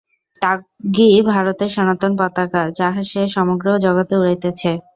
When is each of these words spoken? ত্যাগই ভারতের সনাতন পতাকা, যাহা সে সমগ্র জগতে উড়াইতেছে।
ত্যাগই 0.35 0.99
ভারতের 1.29 1.69
সনাতন 1.75 2.11
পতাকা, 2.19 2.63
যাহা 2.79 3.01
সে 3.03 3.21
সমগ্র 3.35 3.67
জগতে 3.85 4.13
উড়াইতেছে। 4.17 4.71